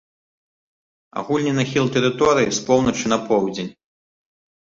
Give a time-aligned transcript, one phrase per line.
[1.21, 3.69] Агульны нахіл тэрыторыі з поўначы на поўдзень.